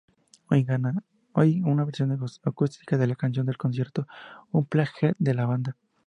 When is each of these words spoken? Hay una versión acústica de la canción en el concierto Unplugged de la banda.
Hay 0.49 1.61
una 1.61 1.85
versión 1.85 2.19
acústica 2.45 2.97
de 2.97 3.05
la 3.05 3.15
canción 3.15 3.45
en 3.45 3.49
el 3.49 3.57
concierto 3.59 4.07
Unplugged 4.51 5.13
de 5.19 5.33
la 5.35 5.45
banda. 5.45 5.77